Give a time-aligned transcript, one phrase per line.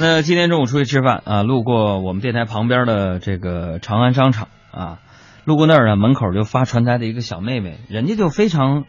[0.00, 5.00] 那今天中午出去吃饭啊，路过我们电台旁边的这个长安商场啊，
[5.44, 8.84] 路过那儿呢，门口就发传单的一个小妹妹，人家就非常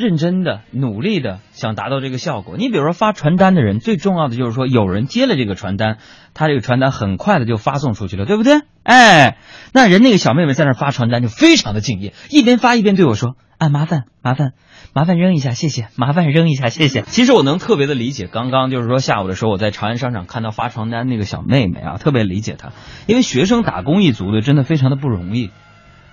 [0.00, 2.56] 认真的、努力的想达到这个效果。
[2.56, 5.98] 你比如说发传单的人，最重要的就是说有人接了这个传单，
[6.32, 8.62] 他这个传单很快的就发送出去了，对不对？
[8.82, 9.36] 哎，
[9.74, 14.52] 那人那个小妹妹在那发传单就非常的敬业，一边发一边对我说：“啊，麻烦麻烦。”
[14.92, 15.86] 麻烦扔一下，谢谢。
[15.94, 17.02] 麻烦扔一下，谢谢。
[17.06, 22.72] 其实我能特别的理解，刚刚就是说下午的时候，我在长安商场看到发传单那个小妹妹啊，特别理解她，
[23.06, 25.50] 因为学生打工一族的真的非常的不容易。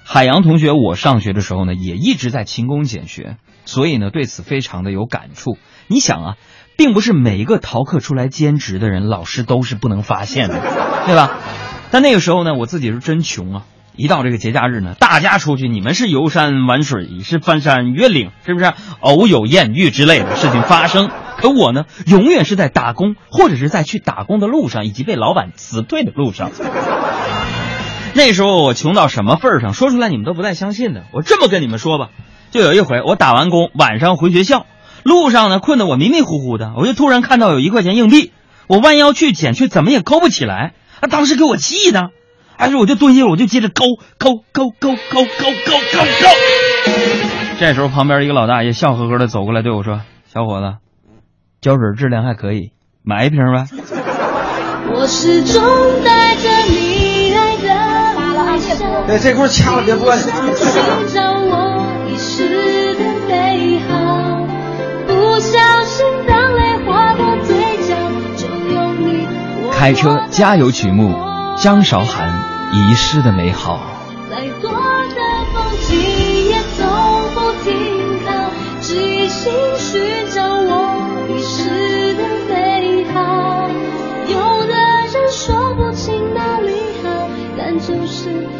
[0.09, 3.35] 海洋同学，我上学的时候呢，也一直在勤工俭学，
[3.66, 5.57] 所以呢，对此非常的有感触。
[5.88, 6.35] 你想啊，
[6.77, 10.61] 并不是每一个逃课出来兼职的人，老师都是不能发现的，
[11.05, 11.31] 对吧？
[11.91, 13.66] 但那个时候呢，我自己是真穷啊。
[13.97, 18.71] 一到这个节假日呢，大家出去，你们是游山玩水，是翻山越岭，是不是？
[19.02, 26.52] 偶有艳遇之类的事情发生，可我呢，永远是在打工，或者是在去打工的路上，以及被老板辞退的路上。
[28.13, 29.73] 那时候我穷到什么份儿上？
[29.73, 31.03] 说出来你们都不带相信的。
[31.13, 32.09] 我这么跟你们说吧，
[32.52, 34.66] 就有一回我打完工，晚上回学校，
[35.03, 38.31] 路上呢困得我迷迷糊糊的，我就突然看到有一块钱硬币，
[38.67, 42.09] 我弯腰去捡，却怎么也勾不起来，啊，当时给我气的。
[42.58, 43.86] 哎，我就蹲下，我就接着勾
[44.17, 46.30] 勾勾勾勾勾勾勾勾。
[47.59, 50.77] 这时候，旁边一个老大爷笑呵呵的走过来对我说：“小伙子，
[51.61, 52.71] 胶水质量还可以，
[53.03, 53.67] 买一瓶呗。”
[54.89, 55.64] 我始终
[56.03, 56.27] 带着你爱的
[59.08, 59.13] 微笑。
[59.13, 60.17] 哎，这块掐了别关。
[69.72, 71.16] 开车加油曲目。
[71.59, 72.30] 张韶涵
[72.72, 73.81] 遗失的美好。
[74.30, 74.75] 再多的
[75.52, 75.97] 风景
[76.49, 76.86] 也从
[77.33, 78.31] 不停靠，
[78.80, 80.27] 只一心寻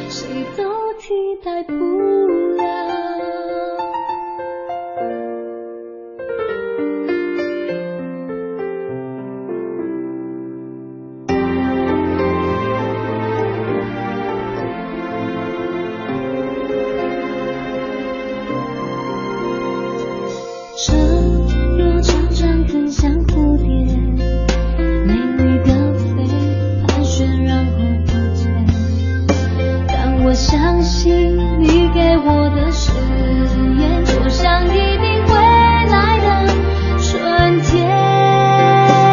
[0.10, 2.98] 谁都替代不了。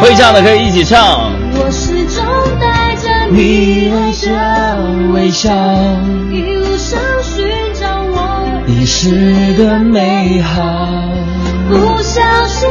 [0.05, 1.33] 会唱的可以一起唱。
[1.55, 2.23] 我始终
[2.61, 4.31] 带着你微笑，
[5.15, 5.51] 微笑，
[6.31, 11.09] 一路上寻找我遗失的美好。
[11.71, 12.69] 不小心，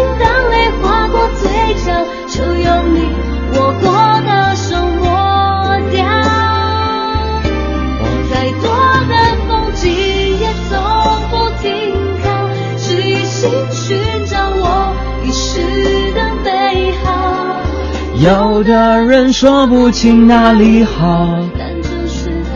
[18.24, 21.28] 有的人说不清哪里好，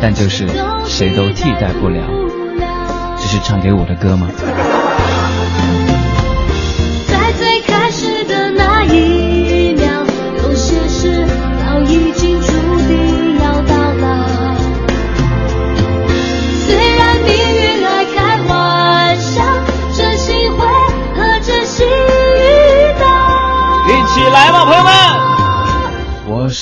[0.02, 0.48] 但就是
[0.86, 2.02] 谁都替代不了。
[3.18, 4.30] 这是唱给我的歌吗？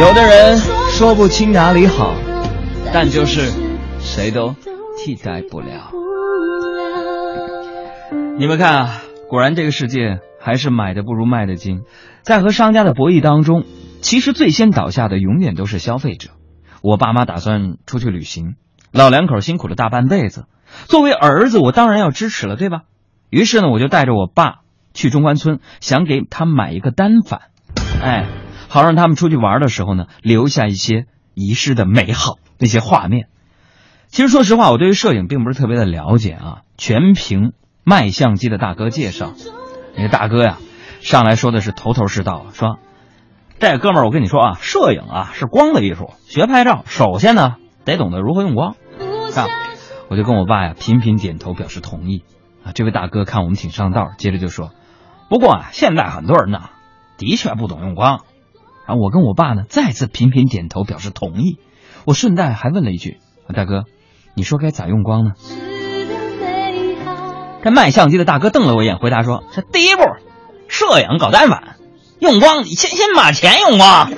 [0.00, 0.56] 有的人
[0.90, 2.14] 说不清哪里好，
[2.92, 3.50] 但就是
[4.00, 4.54] 谁都
[4.98, 5.90] 替代不了。
[8.38, 11.82] 你们看啊，果然这个世界还是买的不如卖的精。
[12.22, 13.64] 在和商家的博弈当中，
[14.00, 16.30] 其实最先倒下的永远都是消费者。
[16.82, 18.56] 我爸妈打算出去旅行，
[18.92, 20.46] 老两口辛苦了大半辈子，
[20.86, 22.82] 作为儿子，我当然要支持了，对吧？
[23.30, 24.62] 于是呢，我就带着我爸
[24.92, 27.42] 去中关村，想给他买一个单反，
[28.02, 28.26] 哎。
[28.74, 33.28] 好让他们出去玩的时候呢，留下一些遗失的美好那些画面。
[34.08, 37.52] 其实说实话，我对于摄影并不是特别的了解啊，全凭
[37.84, 39.32] 卖相机的大哥介绍。
[39.96, 40.58] 那个大哥呀，
[41.00, 42.80] 上来说的是头头是道，说
[43.60, 47.54] ：“这哥们儿，我跟你说啊，摄影啊是光的艺术，学拍照首先呢
[47.84, 48.70] 得懂得如何用光。
[49.36, 49.46] 啊，
[50.10, 52.24] 我就跟我爸呀频频点头表示同意。
[52.64, 54.72] 啊，这位大哥看我们挺上道，接着就说
[55.30, 56.58] ：“不过啊，现在很多人呢
[57.18, 58.22] 的确不懂用光。”
[58.86, 61.58] 啊，我跟我爸呢再次频频点头表示同意。
[62.04, 63.18] 我顺带还问了一句
[63.54, 63.84] ：“大哥，
[64.34, 65.30] 你说该咋用光呢？”
[67.64, 70.02] 这卖相机的大哥瞪了我一眼，回答说：“这第一步，
[70.68, 71.76] 摄影搞单反，
[72.18, 74.10] 用光你先先把钱用光。”